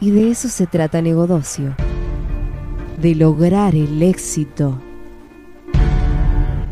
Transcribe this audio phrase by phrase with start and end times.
[0.00, 1.74] Y de eso se trata Negodocio,
[2.98, 4.80] de lograr el éxito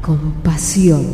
[0.01, 1.13] con pasión.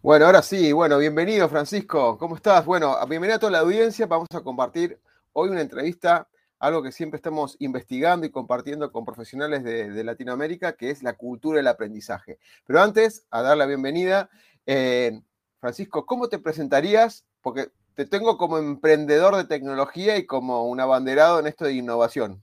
[0.00, 2.64] Bueno, ahora sí, bueno, bienvenido Francisco, ¿cómo estás?
[2.64, 4.98] Bueno, bienvenido a toda la audiencia, vamos a compartir
[5.34, 6.26] hoy una entrevista,
[6.58, 11.58] algo que siempre estamos investigando y compartiendo con profesionales de, Latinoamérica, que es la cultura
[11.58, 12.38] del aprendizaje.
[12.64, 14.30] Pero antes, a dar la bienvenida,
[14.64, 15.20] eh,
[15.60, 17.26] Francisco, ¿cómo te presentarías?
[17.42, 22.40] Porque te tengo como emprendedor de tecnología y como un abanderado en esto de innovación.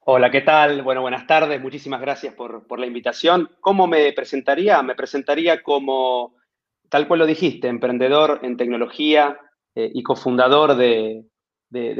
[0.00, 0.82] Hola, ¿qué tal?
[0.82, 1.62] Bueno, buenas tardes.
[1.62, 3.48] Muchísimas gracias por, la invitación.
[3.60, 4.82] ¿Cómo me presentaría?
[4.82, 6.34] Me presentaría como,
[6.88, 9.38] tal cual lo dijiste, emprendedor en tecnología
[9.76, 11.24] eh, y cofundador de,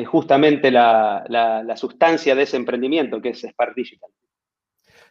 [0.05, 4.11] justamente la, sustancia de ese emprendimiento, que es Spark Digital.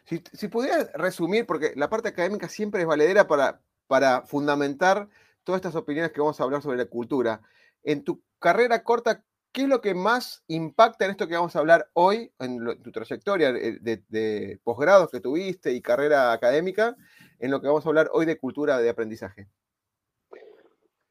[0.04, 5.08] Si, si pudieras resumir, porque la parte académica siempre es valedera para, para fundamentar
[5.44, 7.40] todas estas opiniones que vamos a hablar sobre la cultura.
[7.82, 9.22] En tu carrera corta,
[9.52, 12.90] ¿qué es lo que más impacta en esto que vamos a hablar hoy, en, tu
[12.90, 16.96] trayectoria de, posgrados que tuviste y carrera académica,
[17.38, 19.46] en lo que vamos a hablar hoy de cultura de aprendizaje?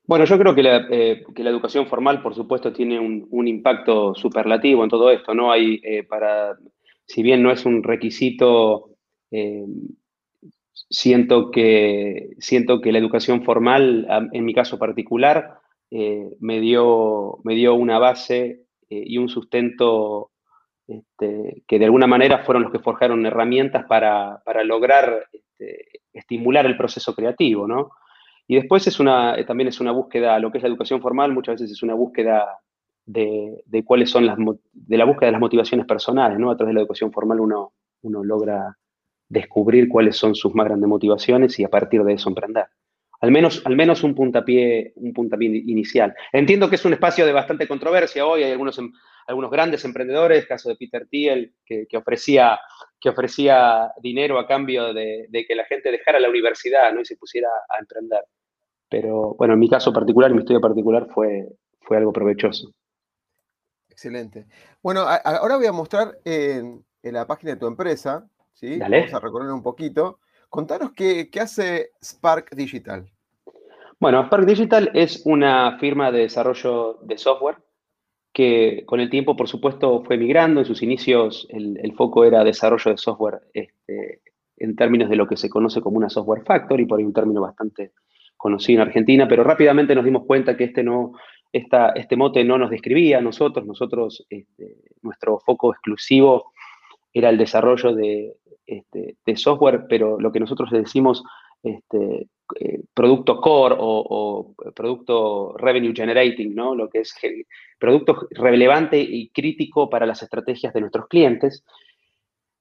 [0.05, 4.89] Bueno, yo creo que la, eh, educación formal, por supuesto, tiene un, impacto superlativo en
[4.89, 5.51] todo esto, ¿no?
[5.51, 6.57] Hay eh, para,
[7.05, 8.89] si bien no es un requisito
[9.31, 9.65] eh,
[10.93, 15.57] siento que, siento que la educación formal, en mi caso particular,
[15.89, 20.31] eh, me, dio, me dio una base eh, y un sustento
[20.87, 26.77] este, que de alguna manera fueron los que forjaron herramientas para, lograr este, estimular el
[26.77, 27.89] proceso creativo, ¿no?
[28.47, 31.33] Y después es una, eh, también es una búsqueda, lo que es la educación formal
[31.33, 32.59] muchas veces es una búsqueda
[33.05, 36.51] de, cuáles son las, de la búsqueda de las motivaciones personales, ¿no?
[36.51, 37.73] A través de la educación formal uno,
[38.03, 38.77] uno logra
[39.33, 42.65] descubrir cuáles son sus más grandes motivaciones y a partir de eso emprender.
[43.19, 46.13] Al menos, al menos un, puntapié, un puntapié inicial.
[46.31, 48.91] Entiendo que es un espacio de bastante controversia hoy, hay algunos, em,
[49.25, 52.59] algunos grandes emprendedores, caso de Peter Thiel, que, ofrecía,
[52.99, 57.01] que ofrecía dinero a cambio de, que la gente dejara la universidad ¿no?
[57.01, 58.23] y se pusiera a emprender.
[58.89, 61.47] Pero bueno, en mi caso particular, mi estudio particular, fue,
[61.81, 62.71] fue algo provechoso.
[63.89, 64.45] Excelente.
[64.83, 68.27] Bueno, ahora voy a mostrar en, en la página de tu empresa,
[68.61, 70.19] Vamos a recorrer un poquito.
[70.49, 73.09] Contanos qué, hace Spark Digital.
[73.99, 77.57] Bueno, Spark Digital es una firma de desarrollo de software
[78.31, 80.59] que con el tiempo, por supuesto, fue migrando.
[80.59, 84.21] En sus inicios el, foco era desarrollo de software este,
[84.57, 87.41] en términos de lo que se conoce como una software factory, por ahí un término
[87.41, 87.91] bastante
[88.37, 91.13] conocido en Argentina, pero rápidamente nos dimos cuenta que este, no,
[91.51, 93.65] este mote no nos describía a nosotros.
[93.65, 96.51] Nosotros, este, nuestro foco exclusivo
[97.13, 101.23] era el desarrollo de, este, de software, pero lo que nosotros le decimos
[101.63, 102.27] este,
[102.59, 106.75] eh, producto core o, producto revenue generating, ¿no?
[106.75, 107.15] Lo que es
[107.79, 111.63] producto relevante y crítico para las estrategias de nuestros clientes.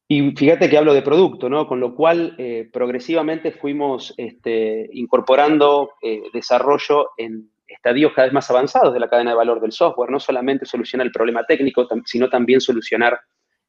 [0.08, 1.66] Y fíjate que hablo de producto, ¿no?
[1.66, 8.50] Con lo cual, eh, progresivamente fuimos este, incorporando eh, desarrollo en estadios cada vez más
[8.50, 12.28] avanzados de la cadena de valor del software, no solamente solucionar el problema técnico, sino
[12.28, 13.18] también solucionar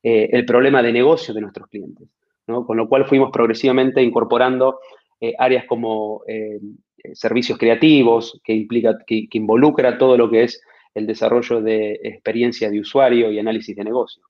[0.06, 2.10] el problema de negocio de nuestros clientes.
[2.46, 4.80] Con lo cual fuimos progresivamente incorporando
[5.22, 6.60] eh, áreas como eh,
[7.14, 10.62] servicios creativos, que, implica, que, involucra todo lo que es
[10.94, 14.24] el desarrollo de experiencia de usuario y análisis de negocio.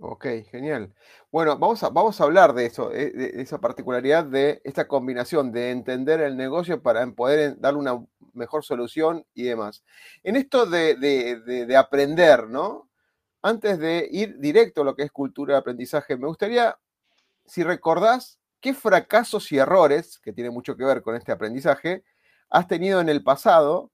[0.00, 0.92] Ok, genial.
[1.30, 5.52] Bueno, vamos a, vamos a hablar de eso, eh, de, esa particularidad de esta combinación
[5.52, 9.84] de entender el negocio para poder darle una mejor solución y demás.
[10.22, 12.88] En esto de, de aprender, ¿no?
[13.42, 16.76] Antes de ir directo a lo que es cultura de aprendizaje, me gustaría,
[17.48, 22.04] si recordás, qué fracasos y errores, que tiene mucho que ver con este aprendizaje,
[22.50, 23.90] has tenido en el pasado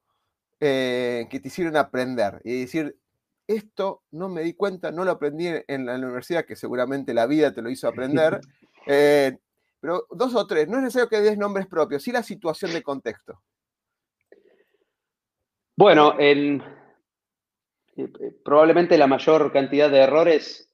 [0.60, 2.96] eh, que te hicieron aprender y decir,
[3.46, 7.52] esto no me di cuenta, no lo aprendí en la universidad, que seguramente la vida
[7.52, 8.40] te lo hizo aprender,
[8.86, 9.38] eh,
[9.80, 12.82] pero dos o tres, no es necesario que des nombres propios, sí la situación de
[12.82, 13.42] contexto.
[15.76, 16.62] Bueno, en,
[17.96, 18.08] eh,
[18.44, 20.70] probablemente la mayor cantidad de errores,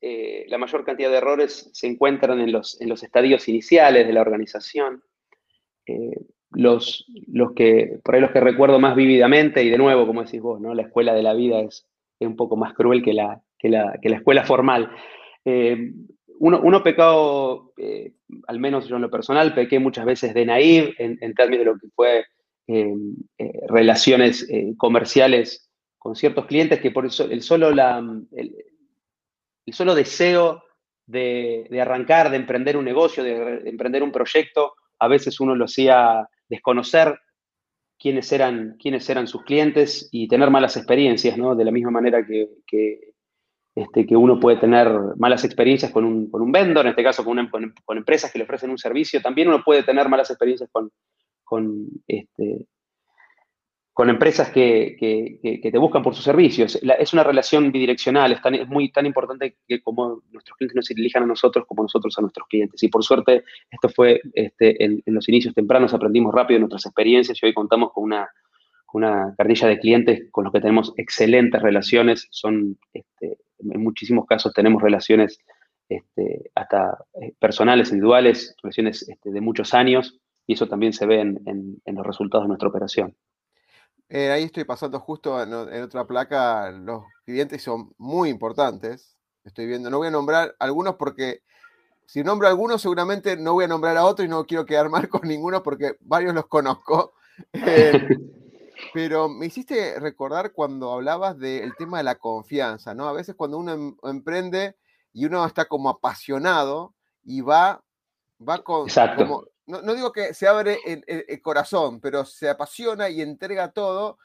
[0.49, 4.21] la mayor cantidad de errores se encuentran en los, en los estadios iniciales de la
[4.21, 5.03] organización
[6.53, 10.41] los, los que, por ahí los que recuerdo más vívidamente, y de nuevo, como decís
[10.41, 10.75] vos, ¿no?
[10.75, 11.87] la escuela de la vida es,
[12.21, 14.91] un poco más cruel que la, que la, escuela formal.
[15.45, 15.93] Eh,
[16.39, 18.13] uno, uno, pecado, eh,
[18.47, 21.79] al menos yo en lo personal, pequé muchas veces de naive en, términos de lo
[21.79, 22.25] que fue
[22.67, 22.95] eh,
[23.69, 24.47] relaciones
[24.77, 25.70] comerciales
[26.01, 28.55] con ciertos clientes, que por el solo, el,
[29.71, 30.65] solo deseo
[31.07, 35.67] de, de, arrancar, de emprender un negocio, de emprender un proyecto, a veces uno lo
[35.67, 37.21] hacía desconocer
[38.01, 41.55] quiénes eran, quiénes eran sus clientes y tener malas experiencias, ¿no?
[41.55, 42.49] De la misma manera que,
[43.75, 44.89] este, que uno puede tener
[45.19, 48.45] malas experiencias con un, con un vendor, en este caso con, con, empresas que le
[48.45, 50.91] ofrecen un servicio, también uno puede tener malas experiencias con,
[51.45, 52.67] con este,
[54.01, 54.97] con empresas que,
[55.61, 56.81] te buscan por sus servicios.
[56.99, 61.25] es una relación bidireccional, es, es, muy tan importante que como nuestros clientes nos elijan
[61.25, 62.83] a nosotros como nosotros a nuestros clientes.
[62.83, 67.45] Y por suerte, esto fue este, en, los inicios tempranos, aprendimos rápido nuestras experiencias y
[67.45, 68.31] hoy contamos con una,
[68.95, 72.27] una de clientes con los que tenemos excelentes relaciones.
[72.31, 75.41] Son, este, en muchísimos casos tenemos relaciones
[75.91, 81.21] este, hasta eh, personales, individuales, relaciones este, de muchos años, y eso también se ve
[81.21, 83.15] en los resultados de nuestra operación.
[84.13, 89.17] Eh, ahí estoy pasando justo en, otra placa, los clientes son muy importantes.
[89.45, 91.43] Estoy viendo, no voy a nombrar algunos porque
[92.07, 95.09] si nombro algunos seguramente no voy a nombrar a otros y no quiero quedar mal
[95.09, 97.13] con ninguno porque varios los conozco.
[97.53, 98.19] Eh,
[98.93, 103.09] pero me hiciste recordar cuando hablabas del tema de la confianza, ¿no?
[103.09, 104.77] A veces cuando uno em, emprende
[105.13, 107.81] y uno está como apasionado y va,
[108.41, 113.73] va con, Exacto no, digo que se abre el, corazón, pero se apasiona y entrega
[113.73, 114.19] todo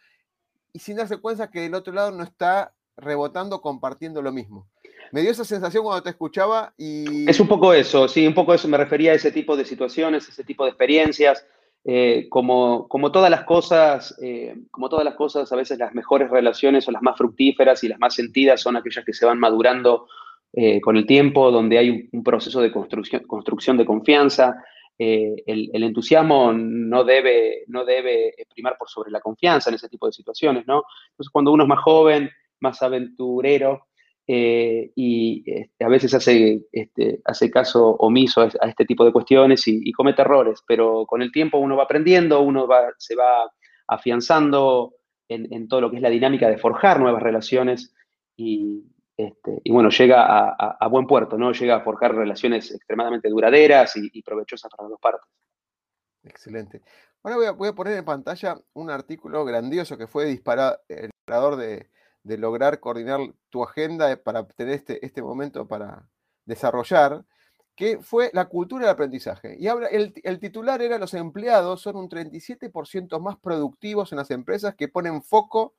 [0.74, 4.68] y sin darse cuenta que del otro lado no está rebotando, compartiendo lo mismo.
[5.12, 7.30] Me dio esa sensación cuando te escuchaba y...
[7.30, 10.28] Es un poco eso, sí, un poco eso, me refería a ese tipo de situaciones,
[10.28, 11.46] ese tipo de experiencias.
[11.88, 16.32] Eh, como, como, todas las cosas, eh, como todas las cosas, a veces las mejores
[16.32, 20.08] relaciones o las más fructíferas y las más sentidas son aquellas que se van madurando
[20.58, 24.64] eh, con el tiempo, donde hay un, proceso de construcción, construcción de confianza,
[24.98, 30.06] eh, el, entusiasmo no debe, no debe primar por sobre la confianza en ese tipo
[30.08, 30.84] de situaciones, ¿no?
[31.12, 32.30] Entonces, cuando uno es más joven,
[32.62, 33.88] más aventurero
[34.28, 39.68] eh, y este, a veces hace, este, hace caso omiso a, este tipo de cuestiones
[39.68, 43.52] y, comete errores, pero con el tiempo uno va aprendiendo, uno va, se va
[43.88, 44.96] afianzando
[45.28, 47.94] en, en todo lo que es la dinámica de forjar nuevas relaciones
[48.38, 48.84] y,
[49.18, 51.54] este, y bueno, llega a, buen puerto, ¿no?
[51.54, 55.30] Llega a forjar relaciones extremadamente duraderas y, provechosas para las dos partes.
[56.24, 56.82] Excelente.
[57.24, 61.90] Ahora voy a, poner en pantalla un artículo grandioso que fue disparado, el disparador de,
[62.38, 66.10] lograr coordinar tu agenda para tener este, este momento para
[66.44, 67.24] desarrollar,
[67.76, 69.56] que fue la cultura del aprendizaje.
[69.58, 74.32] Y ahora el, el titular era los empleados son un 37% más productivos en las
[74.32, 75.76] empresas que ponen foco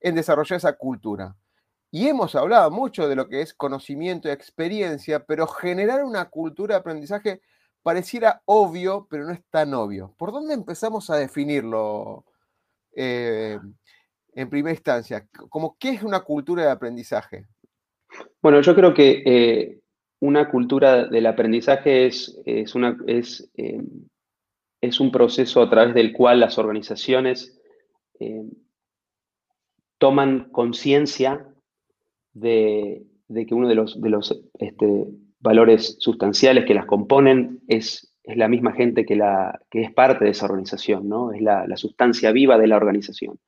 [0.00, 1.36] en desarrollar esa cultura.
[1.90, 6.74] Y hemos hablado mucho de lo que es conocimiento y experiencia, pero generar una cultura
[6.74, 7.40] de aprendizaje
[7.82, 10.14] pareciera obvio, pero no es tan obvio.
[10.18, 12.26] ¿Por dónde empezamos a definirlo
[12.94, 13.58] eh,
[14.34, 15.26] en primera instancia?
[15.48, 17.46] Como, ¿Qué es una cultura de aprendizaje?
[18.42, 19.80] Bueno, yo creo que eh,
[20.20, 22.64] una cultura del aprendizaje es, eh,
[24.80, 27.58] es, un proceso a través del cual las organizaciones
[29.98, 31.47] toman conciencia
[32.32, 35.06] de, que uno de los, de los este,
[35.40, 40.24] valores sustanciales que las componen es, es la misma gente que, la, que es parte
[40.24, 41.32] de esa organización, ¿no?
[41.32, 43.38] Es la, sustancia viva de la organización.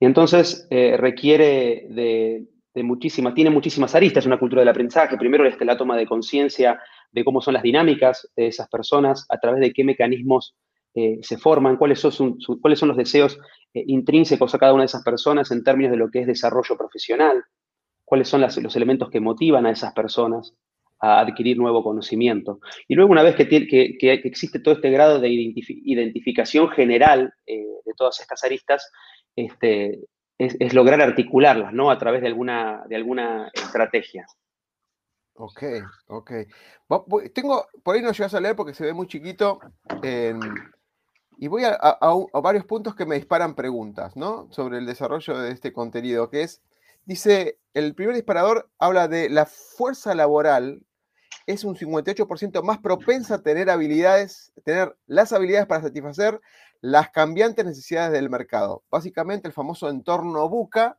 [0.00, 5.16] Y entonces eh, requiere de, de muchísimas, tiene muchísimas aristas una cultura del aprendizaje.
[5.16, 6.80] Primero este, la toma de conciencia
[7.12, 10.56] de cómo son las dinámicas de esas personas, a través de qué mecanismos
[10.94, 13.38] eh, se forman, cuáles son, cuáles son los deseos
[13.72, 16.76] eh, intrínsecos a cada una de esas personas en términos de lo que es desarrollo
[16.76, 17.44] profesional.
[18.04, 20.54] Cuáles son los elementos que motivan a esas personas
[21.00, 22.60] a adquirir nuevo conocimiento.
[22.88, 27.92] Y luego, una vez que, que, existe todo este grado de identificación general eh, de
[27.94, 28.90] todas estas aristas,
[29.36, 30.00] este,
[30.38, 31.90] es, lograr articularlas, ¿no?
[31.90, 34.26] A través de alguna, de alguna estrategia.
[35.34, 35.62] Ok,
[36.06, 36.32] ok.
[37.34, 39.58] Tengo, por ahí no llegas a leer porque se ve muy chiquito.
[41.36, 41.98] y voy a,
[42.40, 44.50] varios puntos que me disparan preguntas, ¿no?
[44.52, 46.62] Sobre el desarrollo de este contenido, que es,
[47.04, 50.82] dice, el primer disparador habla de la fuerza laboral
[51.46, 56.40] es un 58% más propensa a tener habilidades, tener las habilidades para satisfacer
[56.80, 58.84] las cambiantes necesidades del mercado.
[58.90, 60.98] Básicamente el famoso entorno buca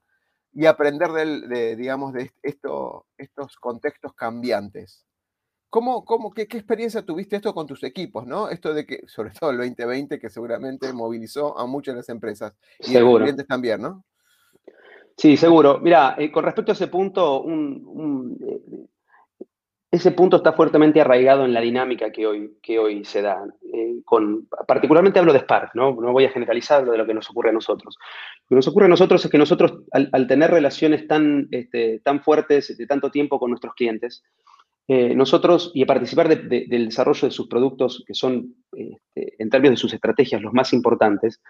[0.54, 5.06] y aprender de, digamos, de esto, estos contextos cambiantes.
[5.70, 8.26] ¿Cómo, cómo, qué, experiencia tuviste esto con tus equipos?
[8.26, 8.50] ¿no?
[8.50, 12.54] Esto de que, sobre todo el 2020, que seguramente movilizó a muchas de las empresas
[12.80, 14.06] y a los clientes también, ¿no?
[15.18, 15.80] Sí, seguro.
[15.80, 18.88] Mira, eh, con respecto a ese punto, un, eh,
[19.92, 23.46] ese punto está fuertemente arraigado en la dinámica que hoy, se da.
[23.74, 24.02] Eh,
[24.68, 25.96] particularmente hablo de Spark, ¿no?
[25.96, 27.98] no voy a generalizar lo de lo que nos ocurre a nosotros.
[28.44, 32.22] Lo que nos ocurre a nosotros es que nosotros, al, tener relaciones tan, este, tan
[32.22, 34.24] fuertes de tanto tiempo con nuestros clientes,
[34.88, 39.82] nosotros, y a participar del desarrollo de sus productos, que son, este, en términos de
[39.82, 41.42] sus estrategias, los más importantes,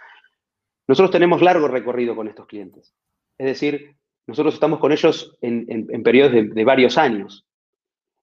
[0.88, 2.94] nosotros tenemos largo recorrido con estos clientes.
[3.38, 3.96] Es decir,
[4.28, 7.46] nosotros estamos con ellos en, periodos de varios años.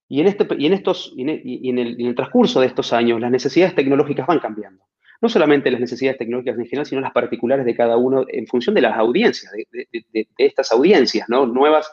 [0.08, 1.22] Y en, este, y en, estos, y
[1.70, 4.84] en, el, transcurso de estos años, las necesidades tecnológicas van cambiando.
[5.22, 8.74] No solamente las necesidades tecnológicas en general, sino las particulares de cada uno en función
[8.74, 11.28] de las audiencias, de, estas audiencias.
[11.28, 11.90] Nuevas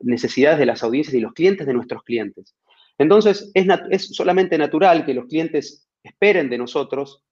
[0.00, 2.54] necesidades de las audiencias y los clientes de nuestros clientes.
[2.98, 7.24] Entonces, es, es solamente natural que los clientes esperen de nosotros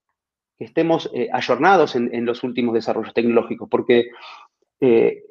[0.59, 4.11] que estemos eh, ayornados en, los últimos desarrollos tecnológicos, porque
[4.81, 5.23] eh,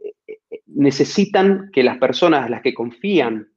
[0.68, 3.54] necesitan que las personas, las que confían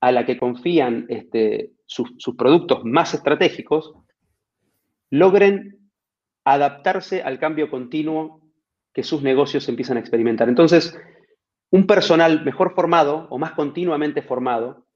[0.00, 3.92] a la que confían este, sus, productos más estratégicos,
[5.10, 5.78] logren
[6.44, 8.40] adaptarse al cambio continuo
[8.92, 10.48] que sus negocios empiezan a experimentar.
[10.48, 10.98] Entonces,
[11.70, 14.86] un personal mejor formado o más continuamente formado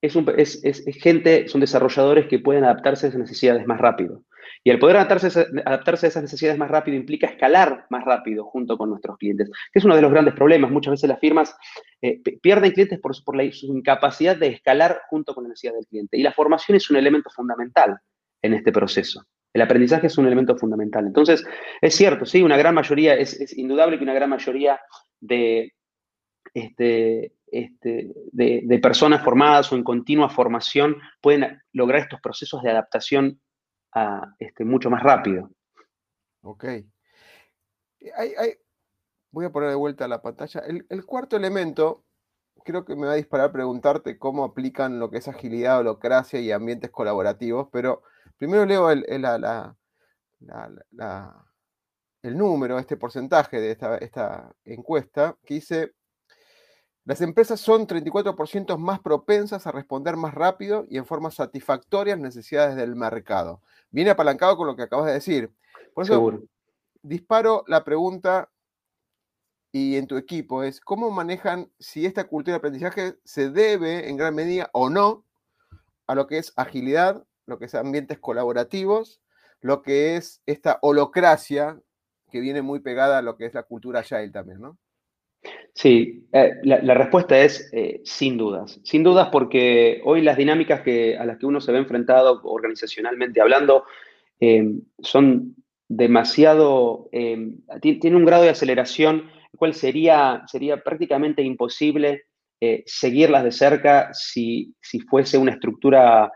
[0.00, 4.22] es, es, gente, son desarrolladores que pueden adaptarse a esas necesidades más rápido.
[4.62, 8.76] Y el poder adaptarse, adaptarse a esas necesidades más rápido implica escalar más rápido junto
[8.76, 10.70] con nuestros clientes, que es uno de los grandes problemas.
[10.70, 11.56] Muchas veces las firmas
[12.02, 15.86] eh, pierden clientes por, por la, su incapacidad de escalar junto con la necesidad del
[15.86, 16.16] cliente.
[16.16, 17.98] Y la formación es un elemento fundamental
[18.42, 19.24] en este proceso.
[19.54, 21.06] El aprendizaje es un elemento fundamental.
[21.06, 21.46] Entonces,
[21.80, 24.80] es cierto, sí, una gran mayoría, es, indudable que una gran mayoría
[25.20, 25.72] de,
[26.52, 33.40] este, este, de, personas formadas o en continua formación pueden lograr estos procesos de adaptación
[34.38, 35.50] este, mucho más rápido.
[36.42, 36.64] Ok.
[39.30, 40.60] voy a poner de vuelta la pantalla.
[40.60, 42.04] El, cuarto elemento,
[42.64, 46.52] creo que me va a disparar preguntarte cómo aplican lo que es agilidad, holocracia y
[46.52, 48.02] ambientes colaborativos, pero
[48.36, 49.04] primero leo el,
[52.22, 55.92] el número, este porcentaje de esta, esta encuesta, que dice
[57.04, 62.16] las empresas son 34% más propensas a responder más rápido y en forma satisfactoria a
[62.16, 63.60] las necesidades del mercado.
[63.90, 65.52] Viene apalancado con lo que acabas de decir.
[65.94, 66.40] Por eso
[67.02, 68.50] disparo la pregunta
[69.70, 74.16] y en tu equipo es cómo manejan si esta cultura de aprendizaje se debe en
[74.16, 75.26] gran medida o no
[76.06, 79.20] a lo que es agilidad, lo que es ambientes colaborativos,
[79.60, 81.78] lo que es esta holocracia
[82.30, 84.78] que viene muy pegada a lo que es la cultura agile también, ¿no?
[85.74, 88.80] Sí, eh, la, respuesta es eh, sin dudas.
[88.84, 93.40] Sin dudas porque hoy las dinámicas que, a las que uno se ve enfrentado organizacionalmente
[93.40, 93.84] hablando
[94.38, 94.64] eh,
[95.00, 95.56] son
[95.88, 102.24] demasiado, tiene un grado de aceleración, el cual sería, sería prácticamente imposible
[102.86, 106.32] seguirlas de cerca si, si fuese una estructura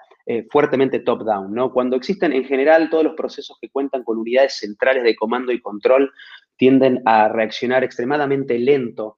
[0.51, 1.55] fuertemente top-down.
[1.55, 1.73] ¿no?
[1.73, 5.63] Cuando existen en general todos los procesos que cuentan con unidades centrales de comando y
[5.63, 6.13] control,
[6.57, 9.18] tienden a reaccionar extremadamente lento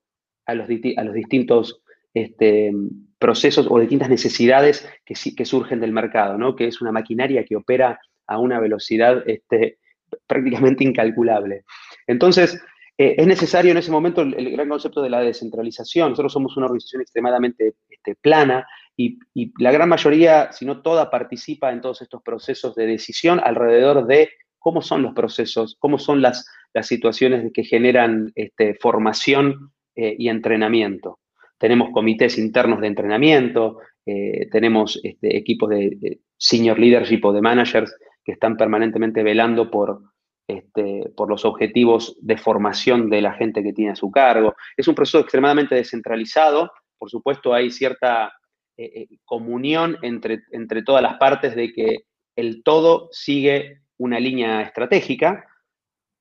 [0.51, 1.83] a los, distintos
[2.15, 2.73] este,
[3.19, 6.57] procesos o distintas necesidades que, surgen del mercado, ¿no?
[6.57, 9.79] que es una maquinaria que opera a una velocidad este,
[10.27, 11.65] prácticamente incalculable.
[12.07, 12.61] Entonces,
[12.97, 16.11] eh, es necesario en ese momento el, gran concepto de la descentralización.
[16.11, 18.67] Nosotros somos una organización extremadamente este, plana
[18.97, 19.19] y,
[19.59, 24.31] la gran mayoría, si no toda, participa en todos estos procesos de decisión alrededor de
[24.59, 26.47] cómo son los procesos, cómo son las,
[26.83, 28.33] situaciones que generan
[28.81, 31.19] formación eh, y entrenamiento.
[31.59, 37.95] Tenemos comités internos de entrenamiento, eh, tenemos este, equipos de, senior leadership o de managers
[38.25, 40.01] que están permanentemente velando por,
[40.47, 44.55] este, por los objetivos de formación de la gente que tiene a su cargo.
[44.77, 48.33] Es un proceso extremadamente descentralizado, por supuesto hay cierta
[48.77, 52.05] eh, comunión entre, entre todas las partes de que
[52.37, 55.47] el todo sigue una línea estratégica,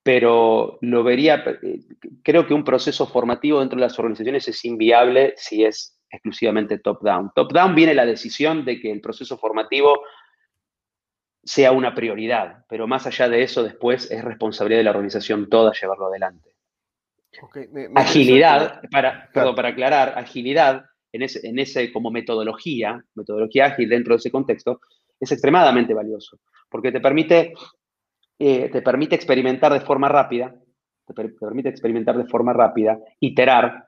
[0.03, 1.43] pero lo vería,
[2.23, 7.31] creo que un proceso formativo dentro de las organizaciones es inviable si es exclusivamente top-down.
[7.35, 10.01] Top-down viene la decisión de que el proceso formativo
[11.43, 15.73] sea una prioridad, pero más allá de eso, después es responsabilidad de la organización toda
[15.73, 16.55] llevarlo adelante.
[17.95, 24.13] agilidad, para, perdón, para aclarar, agilidad en ese, en ese como metodología, metodología ágil dentro
[24.13, 24.81] de ese contexto,
[25.19, 26.39] es extremadamente valioso,
[26.69, 27.53] porque te permite,
[28.39, 30.55] eh, te permite experimentar de forma rápida,
[31.05, 33.87] te permite experimentar de forma rápida, iterar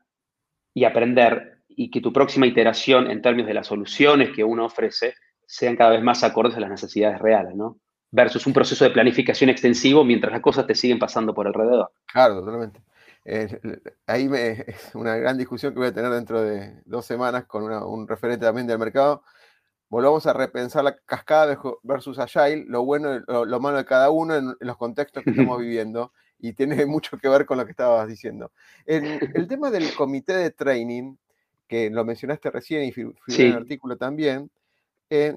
[0.73, 5.13] y aprender y que tu próxima iteración en términos de las soluciones que uno ofrece
[5.45, 7.77] sean cada vez más acordes a las necesidades reales, ¿no?
[8.11, 11.91] Versus un proceso de planificación extensivo mientras las cosas te siguen pasando por alrededor.
[12.11, 12.81] Claro, totalmente.
[13.23, 13.59] Eh,
[14.07, 17.63] ahí me, es una gran discusión que voy a tener dentro de dos semanas con
[17.63, 19.23] un referente también del mercado.
[19.91, 24.37] Volvamos a repensar la cascada versus Agile, lo bueno y lo, malo de cada uno
[24.37, 28.07] en, los contextos que estamos viviendo y tiene mucho que ver con lo que estabas
[28.07, 28.53] diciendo.
[28.85, 31.17] el tema del comité de training
[31.67, 34.49] que lo mencionaste recién y figura en el artículo también,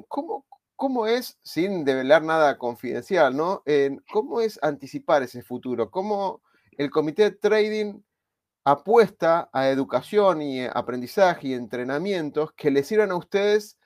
[0.06, 0.46] ¿cómo,
[0.76, 3.64] ¿cómo, es, sin develar nada confidencial, ¿no?
[4.12, 5.90] ¿Cómo es anticipar ese futuro?
[5.90, 6.42] ¿Cómo
[6.78, 8.02] el comité de trading
[8.62, 13.78] apuesta a educación y aprendizaje y entrenamientos que les sirvan a ustedes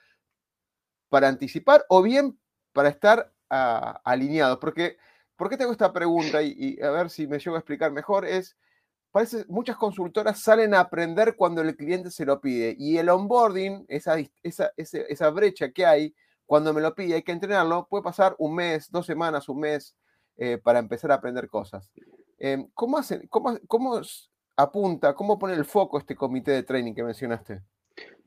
[1.09, 2.39] para anticipar o bien
[2.73, 4.59] para estar ah, alineados?
[4.59, 4.97] Porque,
[5.35, 6.41] ¿por qué tengo esta pregunta?
[6.41, 8.57] Y, a ver si me llevo a explicar mejor, es
[9.11, 12.75] parece muchas consultoras salen a aprender cuando el cliente se lo pide.
[12.77, 17.31] Y el onboarding, esa, esa, esa, brecha que hay, cuando me lo pide, hay que
[17.31, 19.95] entrenarlo, puede pasar un mes, dos semanas, un mes
[20.37, 21.91] eh, para empezar a aprender cosas.
[22.37, 23.99] Em, ¿cómo, hacen, cómo, ¿Cómo
[24.55, 27.61] apunta, cómo pone el foco este comité de training que mencionaste?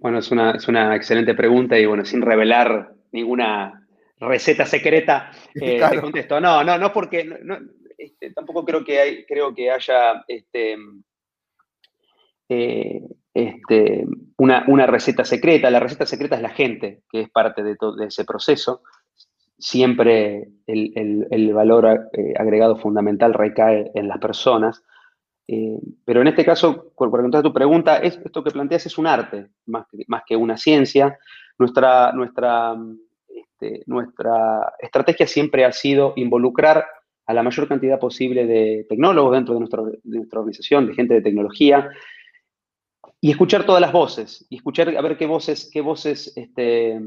[0.03, 3.87] Bueno, es una, es una excelente pregunta y bueno, sin revelar ninguna
[4.19, 6.41] receta secreta, eh, te contesto.
[6.41, 7.57] No, no, no porque no,
[7.97, 10.77] este, tampoco creo que, hay, creo que haya este,
[12.49, 13.01] eh,
[13.33, 14.05] este,
[14.39, 15.71] una, receta secreta.
[15.71, 18.83] La receta secreta es la gente, que es parte de, todo, ese proceso.
[19.57, 24.83] Siempre el, valor eh, agregado fundamental recae en las personas.
[25.49, 29.49] Eh, pero en este caso, por, contestar tu pregunta, esto que planteas es un arte,
[29.67, 29.87] más
[30.27, 31.19] que, una ciencia.
[31.59, 32.77] Nuestra, nuestra,
[33.87, 36.85] nuestra estrategia siempre ha sido involucrar
[37.27, 39.61] a la mayor cantidad posible de tecnólogos dentro de,
[40.05, 41.91] nuestra organización, de gente de tecnología,
[43.21, 47.01] y escuchar todas las voces, y escuchar a ver qué voces, qué voces este,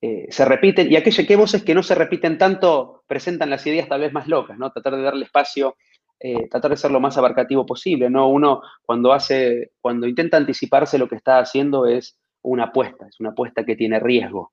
[0.00, 3.88] eh, se repiten, y aquellas qué voces que no se repiten tanto presentan las ideas
[3.88, 4.72] tal vez más locas, ¿no?
[4.72, 5.76] Tratar de darle espacio,
[6.24, 8.28] eh, tratar de ser lo más abarcativo posible, ¿no?
[8.28, 13.30] Uno cuando hace, cuando intenta anticiparse lo que está haciendo es una apuesta, es una
[13.30, 14.52] apuesta que tiene riesgo.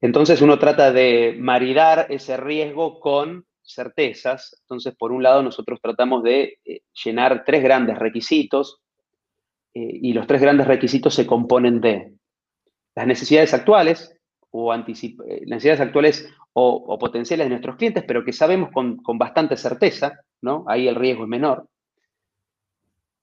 [0.00, 4.60] Entonces uno trata de maridar ese riesgo con certezas.
[4.62, 8.80] Entonces, por un lado, nosotros tratamos de eh, llenar tres grandes requisitos
[9.74, 12.14] eh, y los tres grandes requisitos se componen de
[12.96, 14.18] las necesidades actuales
[14.52, 14.80] o eh,
[15.46, 20.64] necesidades actuales o, potenciales de nuestros clientes, pero que sabemos con, bastante certeza, ¿no?
[20.68, 21.68] Ahí el riesgo es menor.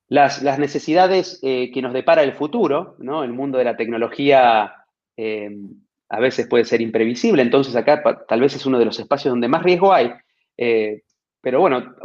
[0.08, 3.24] Las, necesidades que nos depara el futuro, ¿no?
[3.24, 4.74] El mundo de la tecnología
[6.10, 9.48] a veces puede ser imprevisible, entonces acá tal vez es uno de los espacios donde
[9.48, 10.12] más riesgo hay.
[10.58, 11.04] Eh,
[11.42, 11.96] pero bueno,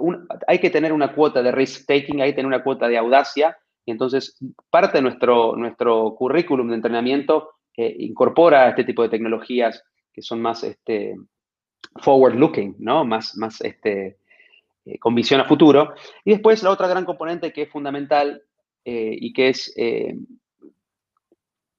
[0.47, 3.57] hay que tener una cuota de risk taking, hay que tener una cuota de audacia,
[3.85, 4.39] y entonces
[4.71, 10.41] parte de nuestro, nuestro currículum de entrenamiento eh, incorpora este tipo de tecnologías que son
[10.41, 11.17] más este,
[12.03, 13.05] forward looking, ¿no?
[13.05, 14.19] Más, más este,
[14.85, 15.95] eh, con visión a futuro.
[16.25, 18.43] Y después la otra gran componente que es fundamental
[18.87, 19.73] y que es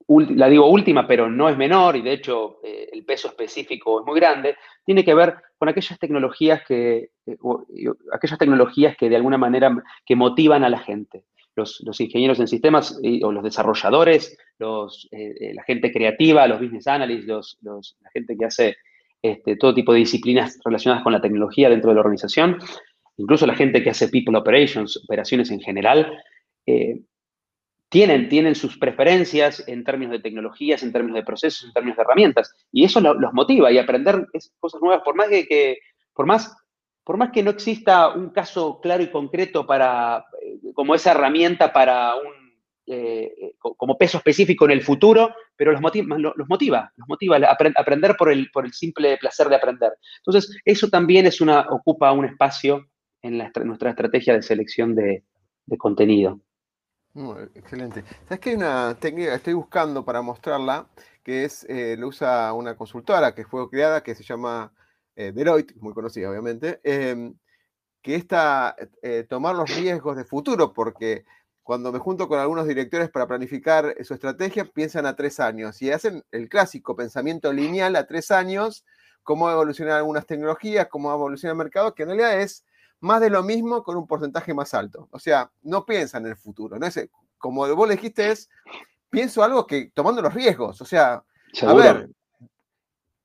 [0.08, 4.06] la digo última, pero no es menor y de hecho eh, el peso específico es
[4.06, 4.56] muy grande,
[4.86, 7.38] tiene que ver con aquellas tecnologías que, eh,
[8.14, 11.26] aquellas tecnologías que de alguna manera que motivan a la gente.
[11.56, 17.58] Los, ingenieros en sistemas o los desarrolladores, los, eh, la gente creativa, los business analysts,
[17.62, 18.76] la gente que hace
[19.22, 22.58] este, todo tipo de disciplinas relacionadas con la tecnología dentro de la organización,
[23.18, 26.12] incluso la gente que hace people operations, operaciones en general,
[27.90, 32.54] tienen, sus preferencias en términos de tecnologías, en términos de procesos, en términos de herramientas.
[32.72, 34.28] Y eso los motiva y aprender
[34.60, 35.78] cosas nuevas, por más que,
[36.14, 36.54] por más,
[37.06, 41.72] por más que no exista un caso claro y concreto para, eh, como esa herramienta
[41.72, 42.46] para un,
[42.88, 47.58] eh, como peso específico en el futuro, pero los motiva, los motiva, los motiva a
[47.78, 49.94] aprender por el, por el simple placer de aprender.
[50.18, 52.88] Entonces, eso también es una, ocupa un espacio
[53.22, 55.24] en nuestra estrategia de selección de
[55.78, 56.42] contenido.
[57.56, 58.04] excelente.
[58.26, 60.88] ¿Sabes que hay una técnica que estoy buscando para mostrarla?
[61.24, 64.72] Que es, eh, lo usa una consultora que fue creada, que se llama
[65.16, 67.36] eh, Deloitte, muy conocida obviamente, em,
[68.02, 71.26] que está eh, tomar los riesgos de futuro, porque
[71.64, 75.92] cuando me junto con algunos directores para planificar su estrategia, piensan a tres años y
[75.92, 78.86] hacen el clásico pensamiento lineal a tres años,
[79.24, 82.64] cómo evolucionar algunas tecnologías, cómo evoluciona el mercado, que en realidad es
[83.00, 85.08] más de lo mismo con un porcentaje más alto.
[85.12, 86.78] O sea, no piensan en el futuro.
[86.78, 86.86] ¿no?
[86.86, 88.50] Es, como vos le dijiste, es
[89.10, 90.82] pienso algo que tomando los riesgos.
[90.82, 91.24] O sea,
[91.62, 92.10] a ver,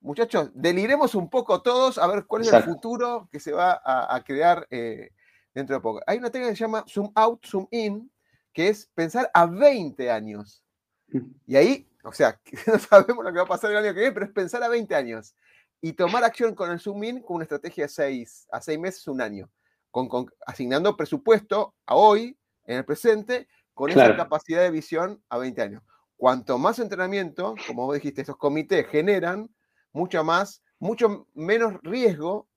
[0.00, 4.22] muchachos, deliremos un poco todos a ver cuál es el futuro que se va a,
[4.24, 5.10] crear eh,
[5.54, 6.00] dentro de poco.
[6.06, 8.10] Hay una técnica que se llama zoom out, zoom in,
[8.52, 10.64] que es pensar a 20 años.
[11.08, 11.18] Mm.
[11.46, 14.12] Y ahí, o sea, no sabemos lo que va a pasar el año que viene,
[14.12, 15.34] pero es pensar a 20 años.
[15.80, 19.08] Y tomar acción con el zoom in con una estrategia de 6 a 6 meses,
[19.08, 19.50] un año.
[19.90, 20.08] Con,
[20.46, 25.82] asignando presupuesto a hoy, en el presente, con esa capacidad de visión a 20 años.
[26.16, 29.48] Cuanto más entrenamiento, como vos dijiste, esos comités generan,
[29.92, 32.48] mucho más, mucho menos riesgo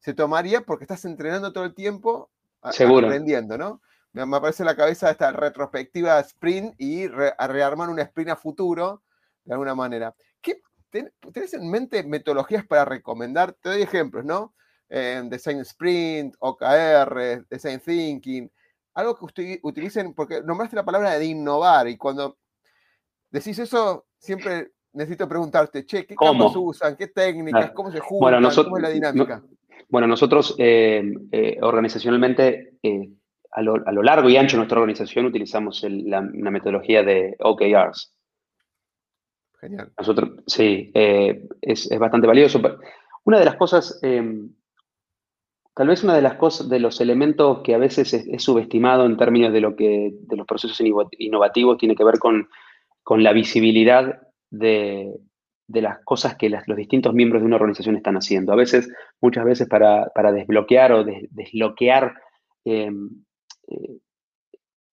[0.00, 3.80] se tomaría porque estás entrenando todo el tiempo, aprendiendo, ¿no?
[4.12, 9.02] Me, aparece en la cabeza esta retrospectiva sprint y rearmar un sprint a futuro,
[9.44, 10.14] de alguna manera.
[10.40, 13.52] ¿Qué, ¿Tenés en mente metodologías para recomendar?
[13.52, 14.54] Te doy ejemplos, ¿no?
[14.88, 18.50] design Sprint, OKR, Design Thinking,
[18.94, 22.38] algo que usted, utilicen, porque nombraste la palabra de innovar y cuando
[23.30, 26.96] decís eso, siempre necesito preguntarte, che, ¿qué campos usan?
[26.96, 27.70] ¿Qué técnicas?
[27.72, 28.42] ¿Cómo se juntan?
[28.64, 29.42] ¿Cómo es la dinámica?
[29.88, 33.08] bueno, nosotros eh, eh, organizacionalmente, eh,
[33.50, 38.14] a, lo, largo y ancho de nuestra organización utilizamos la, metodología de OKRs.
[39.60, 39.90] Genial.
[39.98, 42.60] Nosotros, sí, es, bastante valioso.
[43.24, 47.78] Una de las cosas, tal vez una de las cosas, de los elementos que a
[47.78, 50.80] veces es, subestimado en términos de lo que, de los procesos
[51.18, 52.48] innovativos, tiene que ver con,
[53.02, 55.14] con la visibilidad de,
[55.68, 58.52] las cosas que los distintos miembros de una organización están haciendo.
[58.52, 62.14] A veces, muchas veces para, desbloquear o desbloquear
[62.64, 63.10] em,
[63.68, 63.98] eh,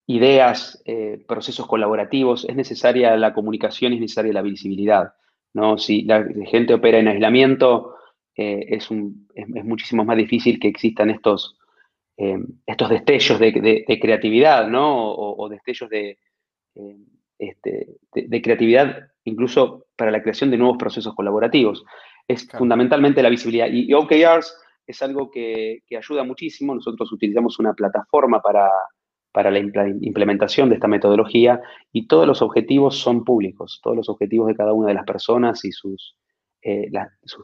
[0.08, 5.14] ideas, eh, procesos colaborativos, es necesaria la comunicación es necesaria la visibilidad.
[5.54, 5.78] ¿no?
[5.78, 7.96] Si la gente opera en aislamiento,
[8.36, 11.58] eh, es, muchísimo más difícil que existan estos,
[12.18, 15.14] em, estos destellos de, creatividad ¿no?
[15.14, 16.18] o, destellos de,
[16.76, 17.06] em,
[17.40, 21.84] este, de, creatividad incluso para la creación de nuevos procesos colaborativos.
[22.28, 23.68] Es fundamentalmente la visibilidad.
[23.70, 24.58] Y, OKRs
[24.88, 26.74] es algo que, ayuda muchísimo.
[26.74, 28.70] Nosotros utilizamos una plataforma para,
[29.32, 31.62] para la implementación de esta metodología
[31.92, 35.66] y todos los objetivos son públicos, todos los objetivos de cada una de las personas
[35.66, 36.16] y sus,
[36.62, 36.90] eh,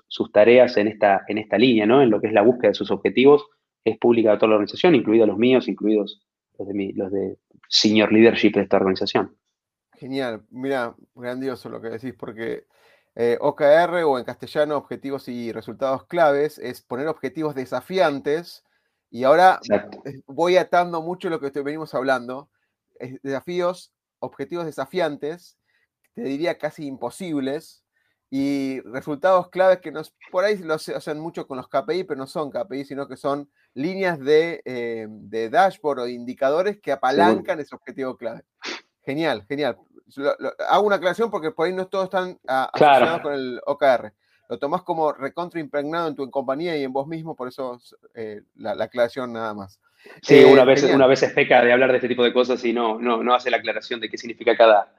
[0.08, 2.02] sus, tareas en esta, en esta línea, ¿no?
[2.02, 3.46] en lo que es la búsqueda de sus objetivos,
[3.84, 6.22] es pública de toda la organización, incluidos los míos, incluidos
[6.58, 9.36] los de, mi, los de senior leadership de esta organización.
[10.02, 12.66] Genial, mira, grandioso lo que decís, porque
[13.14, 18.64] eh, OKR o en castellano objetivos y resultados claves es poner objetivos desafiantes
[19.12, 19.60] y ahora
[20.26, 22.50] voy atando mucho lo que venimos hablando,
[23.22, 25.60] desafíos, objetivos desafiantes,
[26.16, 27.84] te diría casi imposibles
[28.32, 32.26] y resultados claves que nos, por ahí lo hacen mucho con los KPI, pero no
[32.26, 35.08] son KPI, sino que son líneas de, eh,
[35.52, 38.42] dashboard o indicadores que apalancan ese objetivo clave.
[39.04, 39.78] Genial, genial
[40.70, 44.14] hago una aclaración porque por ahí no todos están ah, asociados con el OKR.
[44.50, 47.80] Lo tomás como recontra impregnado en tu compañía y en vos mismo, por eso
[48.14, 49.80] eh, la, aclaración nada más.
[50.22, 52.64] Sí, eh, una, vez, una vez es peca de hablar de este tipo de cosas
[52.66, 54.94] y no, no, no hace la aclaración de qué significa cada,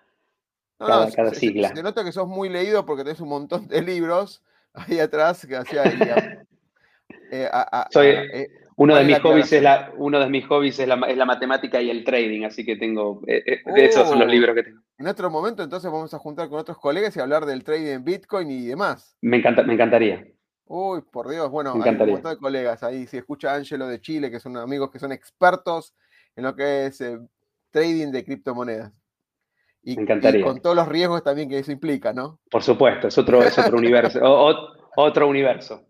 [0.78, 1.68] cada, sigla.
[1.74, 5.56] Se, nota que sos muy leído porque tenés un montón de libros ahí atrás que
[5.56, 5.82] hacía
[7.30, 7.50] eh,
[7.90, 8.06] Soy,
[8.76, 11.80] uno de, mis hobbies es la, uno de mis hobbies es la, es la, matemática
[11.80, 14.30] y el trading, así que tengo, eh, eh, de esos son los oh.
[14.30, 14.80] libros que tengo.
[14.98, 18.04] En otro momento entonces vamos a juntar con otros colegas y hablar del trading en
[18.04, 19.16] Bitcoin y demás.
[19.20, 20.24] Me, encanta, me encantaría.
[20.66, 24.30] Uy, por Dios, bueno, hay un montón de colegas ahí, si escucha Angelo de Chile,
[24.30, 25.94] que son amigos que son expertos
[26.36, 27.18] en lo que es eh,
[27.70, 28.92] trading de criptomonedas.
[29.82, 30.40] Y, me encantaría.
[30.40, 32.38] Y con todos los riesgos también que eso implica, ¿no?
[32.50, 34.20] Por supuesto, es otro, es otro universo.
[34.96, 35.84] otro universo.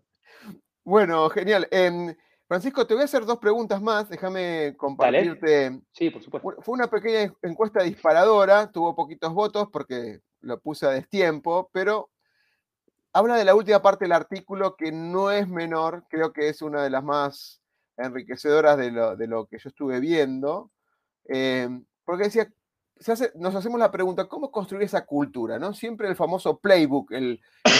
[0.83, 1.67] Bueno, genial.
[1.71, 2.13] Em,
[2.47, 4.09] Francisco, te voy a hacer dos preguntas más.
[4.09, 5.81] Déjame compartirte.
[5.91, 6.61] Sí, por supuesto.
[6.61, 12.09] Fue una pequeña encuesta disparadora, tuvo poquitos votos porque lo puse a destiempo, pero
[13.13, 16.83] habla de la última parte del artículo que no es menor, creo que es una
[16.83, 17.61] de las más
[17.97, 20.71] enriquecedoras de lo, que yo estuve viendo,
[21.29, 21.69] eh,
[22.03, 22.51] porque decía,
[23.35, 25.59] nos hacemos la pregunta, ¿cómo construir esa cultura?
[25.59, 25.73] ¿no?
[25.73, 27.39] Siempre el famoso playbook, el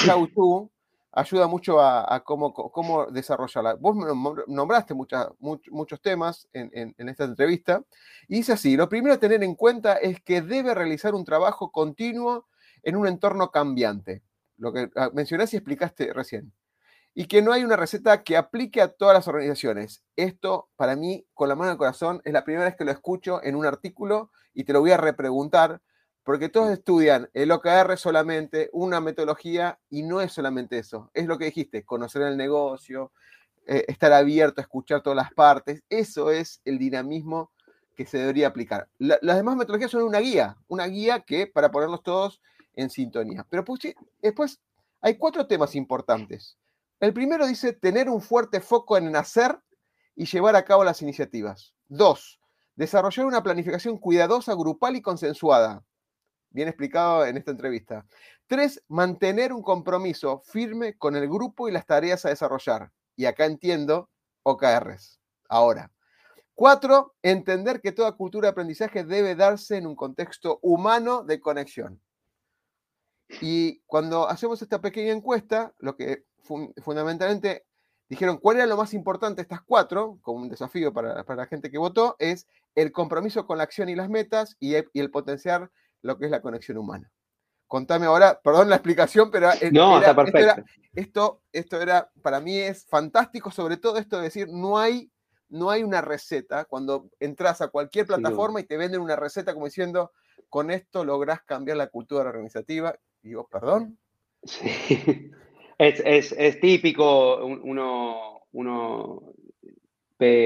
[0.10, 0.72] how-to,
[1.14, 3.76] ayuda mucho a, cómo, desarrollarla.
[3.76, 3.96] Vos
[4.48, 7.84] nombraste muchos temas en, esta entrevista
[8.28, 11.72] y dice así, lo primero a tener en cuenta es que debe realizar un trabajo
[11.72, 12.48] continuo
[12.82, 14.24] en un entorno cambiante,
[14.58, 16.52] lo que ah, mencionaste y explicaste recién,
[17.14, 20.04] y que no hay una receta que aplique a todas las organizaciones.
[20.16, 23.42] Esto, para mí, con la mano el corazón, es la primera vez que lo escucho
[23.44, 25.82] en un artículo y te lo voy a repreguntar
[26.24, 31.12] porque todos estudian el OKR solamente, una metodología, y no es solamente eso.
[31.14, 33.12] Es lo que dijiste, conocer el negocio,
[33.68, 35.84] eh, estar abierto a escuchar todas las partes.
[35.90, 37.52] Eso es el dinamismo
[37.96, 38.90] que se debería aplicar.
[38.98, 42.42] las demás metodologías son una guía, una guía que para ponerlos todos
[42.74, 43.46] en sintonía.
[43.50, 43.82] Pero pues,
[44.22, 44.62] después
[45.02, 46.58] hay cuatro temas importantes.
[47.00, 49.60] El primero dice tener un fuerte foco en hacer
[50.16, 51.76] y llevar a cabo las iniciativas.
[51.88, 52.40] Dos,
[52.76, 55.84] desarrollar una planificación cuidadosa, grupal y consensuada
[56.54, 58.06] bien explicado en esta entrevista.
[58.48, 62.92] Tres, mantener un compromiso firme con el grupo y las tareas a desarrollar.
[63.16, 64.10] Y acá entiendo
[64.44, 65.20] OKRs.
[65.50, 65.92] Ahora.
[66.56, 72.00] Cuatro, entender que toda cultura de aprendizaje debe darse en un contexto humano de conexión.
[73.42, 76.26] Y cuando hacemos esta pequeña encuesta, lo que
[76.84, 77.66] fundamentalmente
[78.08, 81.80] dijeron cuál era lo más importante estas cuatro, como un desafío para, la gente que
[81.80, 85.72] votó, es el compromiso con la acción y las metas y y el potenciar
[86.04, 87.12] lo que es la conexión humana.
[87.68, 90.64] Contame ahora, perdón la explicación, pero no, está perfecto.
[90.94, 95.12] Esto, esto, era, para mí es fantástico, sobre todo esto de decir, no hay,
[95.50, 96.66] no hay una receta.
[96.66, 100.12] Cuando entras a cualquier plataforma y te venden una receta como diciendo,
[100.50, 102.96] con esto lográs cambiar la cultura organizativa.
[103.24, 103.98] Y digo, perdón.
[104.44, 105.32] Sí.
[105.80, 109.34] Es, típico, uno, uno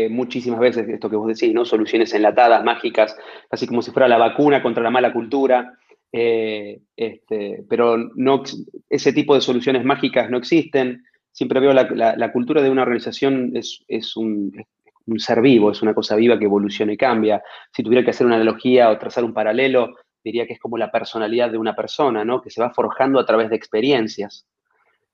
[0.09, 1.65] muchísimas veces esto que vos decís, ¿no?
[1.65, 3.15] Soluciones enlatadas, mágicas,
[3.49, 5.77] casi como si fuera la vacuna contra la mala cultura.
[6.11, 8.43] Eh, este, pero no,
[8.89, 11.03] ese tipo de soluciones mágicas no existen.
[11.31, 14.51] Siempre veo la, la, cultura de una organización es, un,
[15.05, 17.43] un, ser vivo, es una cosa viva que evoluciona y cambia.
[17.71, 20.91] Si tuviera que hacer una analogía o trazar un paralelo, diría que es como la
[20.91, 22.41] personalidad de una persona, ¿no?
[22.41, 24.47] que se va forjando a través de experiencias.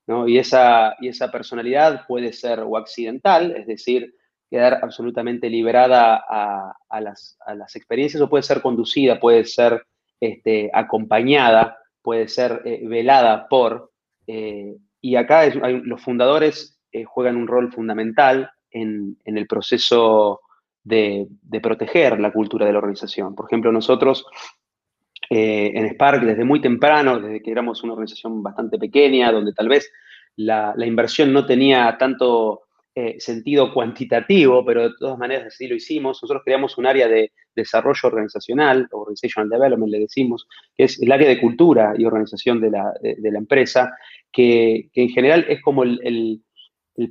[0.08, 0.28] ¿no?
[0.28, 4.15] Y, esa, y esa personalidad puede ser o accidental, es decir,
[4.53, 9.83] quedar absolutamente liberada a, las, experiencias o puede ser conducida, puede ser
[10.19, 13.91] este, acompañada, puede ser eh, velada por.
[14.27, 20.41] Eh, y acá los fundadores eh, juegan un rol fundamental en, el proceso
[20.83, 21.27] de,
[21.59, 23.33] proteger la cultura de la organización.
[23.33, 24.23] Por ejemplo, nosotros
[25.31, 29.91] en Spark, desde muy temprano, desde que éramos una organización bastante pequeña, donde tal vez
[30.35, 32.62] la inversión no tenía tanto
[32.95, 36.21] eh, sentido cuantitativo, pero de todas maneras así lo hicimos.
[36.21, 41.27] Nosotros creamos un área de desarrollo organizacional, Organizational Development le decimos, que es el área
[41.27, 42.93] de cultura y organización de la,
[43.36, 43.97] empresa,
[44.32, 46.43] que, en general es como el,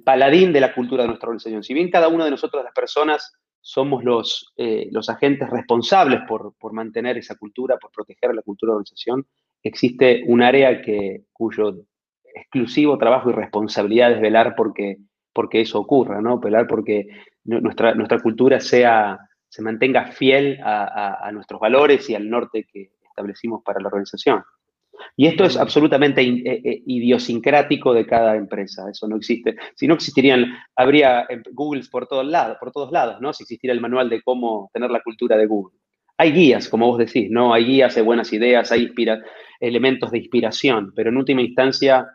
[0.04, 1.64] paladín de la cultura de nuestra organización.
[1.64, 6.54] Si bien cada uno de nosotros, las personas, somos los, eh, los agentes responsables por,
[6.60, 9.26] por, mantener esa cultura, por proteger la cultura de la organización,
[9.64, 11.74] existe un área que, cuyo
[12.34, 14.98] exclusivo trabajo y responsabilidad es velar porque
[15.32, 16.40] porque eso ocurra, ¿no?
[16.40, 17.08] Pelar porque
[17.44, 19.18] nuestra, nuestra cultura sea,
[19.48, 24.42] se mantenga fiel a, nuestros valores y al norte que establecimos para la organización.
[25.16, 29.56] Y esto es absolutamente eh, eh, idiosincrático de cada empresa, eso no existe.
[29.74, 33.32] Si no existirían, habría eh, Googles por todos lados, por todos lados, ¿no?
[33.32, 35.76] Si existiera el manual de cómo tener la cultura de Google.
[36.16, 37.52] Hay guías, como vos decís, ¿no?
[37.52, 38.90] Hay guías, hay buenas ideas, hay
[39.60, 42.06] elementos de inspiración, pero en última instancia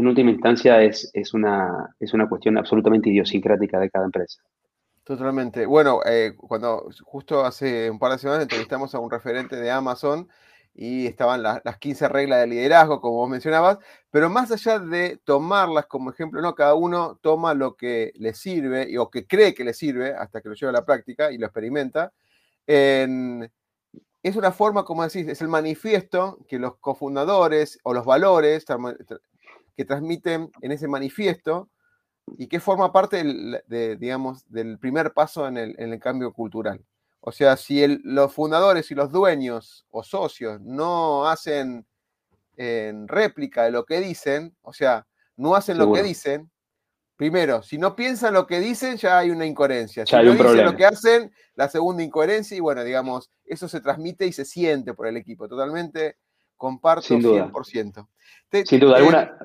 [0.00, 4.42] en última instancia es, una, es una cuestión absolutamente idiosincrática de cada empresa.
[5.04, 5.64] Totalmente.
[5.66, 10.28] Bueno, eh, cuando justo hace un par de semanas entrevistamos a un referente de Amazon
[10.74, 13.78] y estaban las 15 reglas de liderazgo, como vos mencionabas,
[14.10, 18.98] pero más allá de tomarlas como ejemplo, no, cada uno toma lo que le sirve
[18.98, 21.46] o que cree que le sirve hasta que lo lleva a la práctica y lo
[21.46, 22.12] experimenta.
[22.66, 28.66] es una forma, como decís, es el manifiesto que los cofundadores o los valores
[29.76, 31.68] que transmiten en ese manifiesto
[32.38, 36.84] y que forma parte del, digamos, del primer paso en el, cambio cultural.
[37.20, 41.86] O sea, si los fundadores y los dueños o socios no hacen
[42.56, 46.50] en réplica de lo que dicen, o sea, no hacen lo que dicen,
[47.16, 50.06] primero, si no piensan lo que dicen, ya hay una incoherencia.
[50.06, 54.26] Si no dicen lo que hacen, la segunda incoherencia, y bueno, digamos, eso se transmite
[54.26, 55.48] y se siente por el equipo.
[55.48, 56.16] Totalmente
[56.56, 58.06] comparto Sin 100%.
[58.64, 59.36] Sin duda, alguna,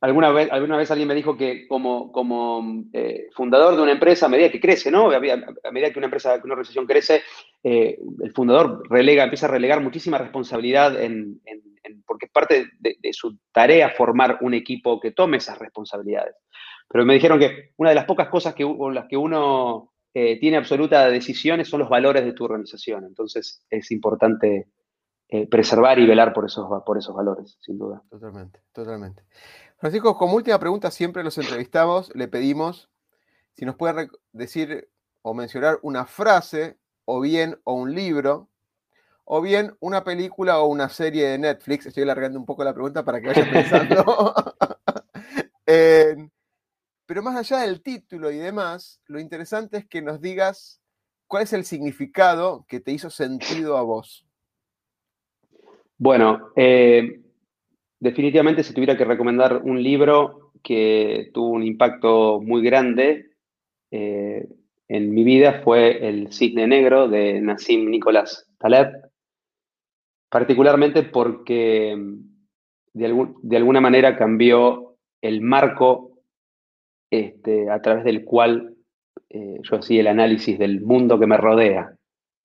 [0.00, 4.26] alguna, vez, alguna vez alguien me dijo que como, como eh, fundador de una empresa,
[4.26, 5.10] a medida que crece, ¿no?
[5.10, 7.22] A, medida que una empresa, que una organización crece,
[7.62, 11.40] eh, el fundador relega, empieza a relegar muchísima responsabilidad en,
[12.06, 16.34] porque es parte de, su tarea formar un equipo que tome esas responsabilidades.
[16.88, 20.38] Pero me dijeron que una de las pocas cosas que, con las que uno eh,
[20.38, 23.04] tiene absoluta decisión son los valores de tu organización.
[23.04, 24.68] Entonces es importante
[25.28, 28.02] eh, preservar y velar por esos, por esos valores, sin duda.
[28.10, 29.24] Totalmente, totalmente.
[29.78, 32.88] Francisco, como última pregunta, siempre los entrevistamos, le pedimos
[33.54, 34.88] si nos puede decir
[35.22, 38.48] o mencionar una frase, o bien, o un libro,
[39.24, 41.86] o bien una película o una serie de Netflix.
[41.86, 44.34] Estoy alargando un poco la pregunta para que vayan pensando.
[47.06, 50.80] pero más allá del título y demás, lo interesante es que nos digas
[51.26, 54.25] cuál es el significado que te hizo sentido a vos.
[55.98, 57.20] Bueno, eh,
[57.98, 63.30] definitivamente si tuviera que recomendar un libro que tuvo un impacto muy grande
[63.90, 64.46] eh,
[64.88, 68.92] en mi vida fue El Cisne Negro de Nassim Nicolás Taleb,
[70.30, 71.96] particularmente porque
[72.92, 76.20] de, de alguna manera cambió el marco
[77.10, 78.76] este, a través del cual
[79.30, 81.96] eh, yo hacía el análisis del mundo que me rodea.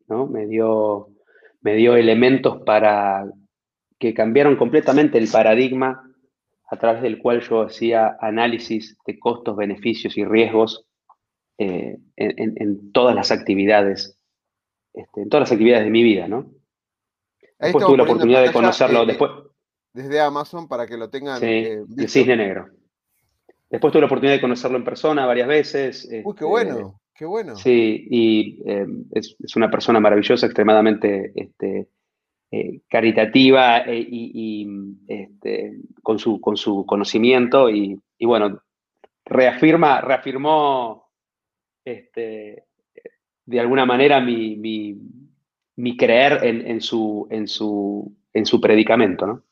[0.08, 0.28] ¿no?
[0.28, 1.10] Me, dio,
[1.62, 3.32] me dio elementos para
[4.02, 6.12] que cambiaron completamente el paradigma
[6.72, 10.88] a través del cual yo hacía análisis de costos, beneficios y riesgos
[11.60, 14.18] eh, en, todas las actividades,
[14.92, 16.52] este, en todas las actividades de mi vida, ¿no?
[17.60, 19.32] Después tuve la oportunidad de conocerlo después.
[19.94, 21.40] Desde Amazon para que lo tengan.
[21.40, 22.70] Sí, eh, el cisne negro.
[23.70, 26.10] Después tuve la oportunidad de conocerlo en persona varias veces.
[26.24, 27.56] Uy, qué bueno, este, qué bueno.
[27.56, 28.64] Sí, y
[29.12, 31.88] es, una persona maravillosa, extremadamente este,
[32.54, 34.68] eh, caritativa eh, y,
[35.08, 38.62] este, con, su, con su conocimiento y, bueno,
[39.24, 41.10] reafirma, reafirmó
[41.86, 42.66] este,
[43.46, 49.44] de alguna manera mi, mi, creer en, su, en, su, en su predicamento, ¿no?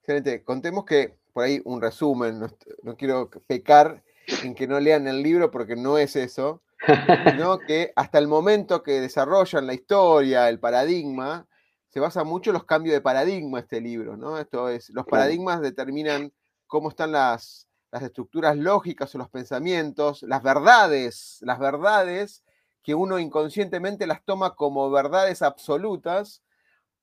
[0.00, 0.44] Excelente.
[0.44, 2.40] Contemos que, por ahí un resumen,
[2.82, 4.02] no, quiero pecar
[4.44, 6.62] en que no lean el libro porque no es eso,
[7.26, 11.46] sino que hasta el momento que desarrollan la historia, el paradigma,
[11.90, 14.38] se basa mucho en los cambios de paradigma este libro, ¿no?
[14.38, 16.32] Esto es, los paradigmas determinan
[16.66, 22.44] cómo están las, las estructuras lógicas o los pensamientos, las verdades, las verdades
[22.82, 26.42] que uno inconscientemente las toma como verdades absolutas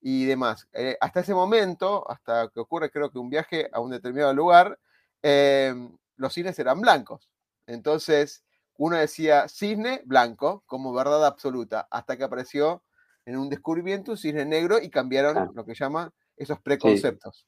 [0.02, 0.68] y demás.
[0.74, 4.80] Eh, hasta ese momento, hasta que ocurre creo que un viaje a un determinado lugar,
[5.22, 7.30] em, los cines eran blancos.
[7.68, 8.44] Entonces,
[8.78, 12.84] uno decía cisne blanco como verdad absoluta, hasta que apareció
[13.28, 17.46] en un descubrimiento, un cisne negro y cambiaron lo que llama esos preconceptos.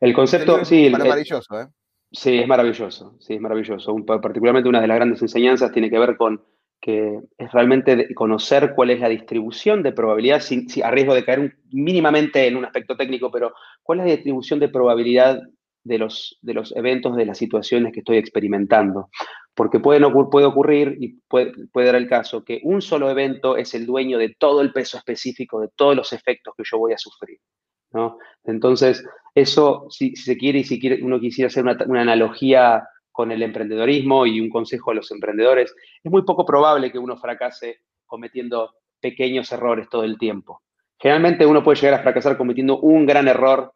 [0.00, 0.86] El concepto, sí.
[0.86, 1.66] Es maravilloso, ¿eh?
[2.10, 3.94] Sí, es maravilloso, sí, es maravilloso.
[4.06, 6.42] particularmente una de las grandes enseñanzas tiene que ver con
[6.80, 11.56] que es realmente conocer cuál es la distribución de probabilidad, sin, a riesgo de caer
[11.72, 15.42] mínimamente en un aspecto técnico, pero cuál es la distribución de probabilidad
[15.84, 19.10] de los, de los eventos, de las situaciones que estoy experimentando
[19.58, 23.86] porque puede, puede ocurrir y puede, dar el caso que un solo evento es el
[23.86, 27.40] dueño de todo el peso específico, de todos los efectos que yo voy a sufrir.
[27.90, 28.18] ¿no?
[28.44, 34.26] Entonces, eso, si, se quiere y si uno quisiera hacer una, analogía con el emprendedorismo
[34.26, 39.50] y un consejo a los emprendedores, es muy poco probable que uno fracase cometiendo pequeños
[39.50, 40.62] errores todo el tiempo.
[41.00, 43.72] Generalmente uno puede llegar a fracasar cometiendo un gran error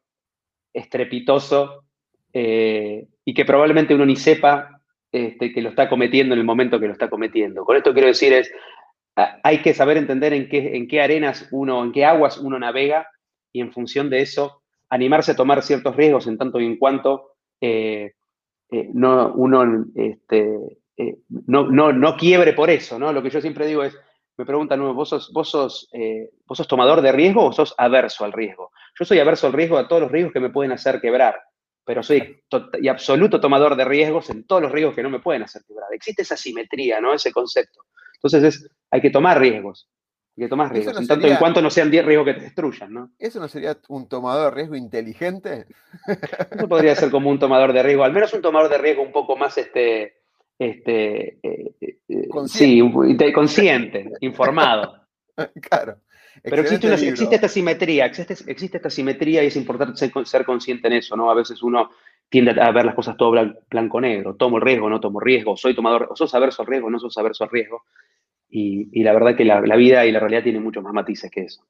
[0.72, 1.86] estrepitoso
[2.32, 4.71] eh, y que probablemente uno ni sepa
[5.12, 7.64] este, que lo está cometiendo en el momento que lo está cometiendo.
[7.64, 8.50] Con esto quiero decir es,
[9.14, 13.06] hay que saber entender en qué, en qué arenas uno, en qué aguas uno navega
[13.52, 17.34] y en función de eso animarse a tomar ciertos riesgos en tanto y en cuanto
[17.60, 18.12] eh,
[18.70, 23.12] eh, no, uno este, eh, no, no, quiebre por eso, ¿no?
[23.12, 23.94] Lo que yo siempre digo es,
[24.38, 25.90] me preguntan, ¿vos sos, vos, sos,
[26.46, 28.70] ¿vos sos tomador de riesgo o sos averso al riesgo?
[28.98, 31.38] Yo soy averso al riesgo a todos los riesgos que me pueden hacer quebrar
[31.84, 32.42] pero soy
[32.80, 35.92] y absoluto tomador de riesgos en todos los riesgos que no me pueden hacer quebrar.
[35.92, 37.12] Existe esa simetría, ¿no?
[37.12, 37.84] Ese concepto.
[38.14, 39.88] Entonces es, hay que tomar riesgos.
[40.36, 42.92] Hay que tomar riesgos, en tanto en cuanto no sean 10 riesgos que te destruyan,
[42.92, 43.10] ¿no?
[43.18, 45.66] ¿Eso no sería un tomador de riesgo inteligente?
[46.50, 49.12] Eso podría ser como un tomador de riesgo, al menos un tomador de riesgo un
[49.12, 50.22] poco más este,
[50.58, 51.74] este, eh,
[52.08, 53.26] eh, consciente.
[53.26, 55.06] sí, consciente, informado.
[55.68, 55.98] claro.
[56.42, 60.94] Pero existe, existe, esta simetría, existe, existe, esta simetría y es importante ser, consciente en
[60.94, 61.30] eso, ¿no?
[61.30, 61.90] A veces uno
[62.28, 63.32] tiende a ver las cosas todo
[63.70, 66.98] blanco-negro, tomo el riesgo, no tomo riesgo, soy tomador, o sos averso al riesgo, no
[66.98, 67.84] sos averso al riesgo.
[68.48, 71.64] Y, la verdad que la, vida y la realidad tienen muchos más matices que eso.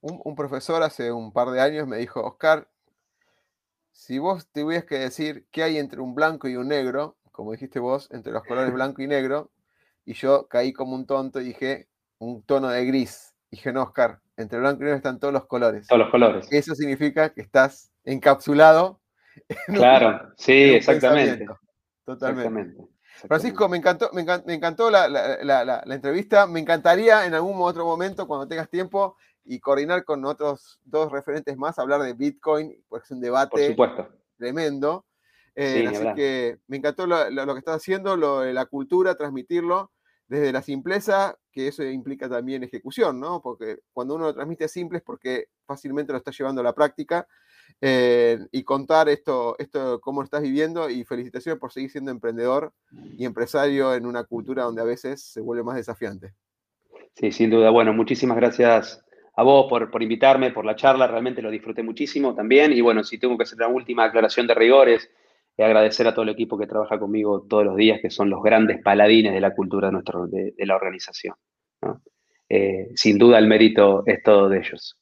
[0.00, 2.68] Un, profesor hace un par de años me dijo, Oscar,
[3.92, 7.78] si vos tuvieras que decir qué hay entre un blanco y un negro, como dijiste
[7.78, 9.50] vos, entre los colores blanco y negro,
[10.04, 11.88] y yo caí como un tonto y dije
[12.18, 15.86] un tono de gris dije, Oscar, entre blanco y negro están todos los colores.
[15.86, 16.48] Todos los colores.
[16.50, 19.00] Eso significa que estás encapsulado.
[19.66, 21.46] claro, sí, exactamente.
[22.04, 22.76] Totalmente.
[23.26, 26.46] Francisco, me encantó, me encantó, la, entrevista.
[26.46, 31.56] Me encantaría en algún otro momento, cuando tengas tiempo, y coordinar con otros dos referentes
[31.56, 33.76] más, hablar de Bitcoin, porque es un debate
[34.36, 35.04] tremendo.
[35.54, 39.90] Eh, así que me encantó lo, que estás haciendo, lo de la cultura, transmitirlo
[40.28, 43.40] desde la simpleza, que eso implica también ejecución, ¿no?
[43.40, 47.26] Porque cuando uno lo transmite simple es porque fácilmente lo está llevando a la práctica
[47.80, 52.72] eh, y contar esto, esto, cómo lo estás viviendo y felicitaciones por seguir siendo emprendedor
[53.16, 56.34] y empresario en una cultura donde a veces se vuelve más desafiante.
[57.14, 57.70] Sí, sin duda.
[57.70, 59.02] Bueno, muchísimas gracias
[59.34, 62.72] a vos por, por invitarme, por la charla, realmente lo disfruté muchísimo también.
[62.72, 65.10] Y bueno, si tengo que hacer una última aclaración de rigores,
[65.58, 68.42] y agradecer a todo el equipo que trabaja conmigo todos los días, que son los
[68.42, 71.34] grandes paladines de la cultura de, nuestro, de, la organización.
[72.48, 74.96] Eh, sin duda el mérito es todo de ellos.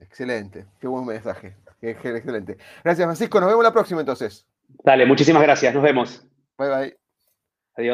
[0.00, 1.56] Excelente, qué buen mensaje.
[1.80, 2.56] Excelente.
[2.82, 3.40] Gracias, Francisco.
[3.40, 4.46] Nos vemos la próxima entonces.
[4.82, 5.72] Dale, muchísimas gracias.
[5.72, 6.26] Nos vemos.
[6.58, 6.96] Bye bye.
[7.76, 7.92] Adiós.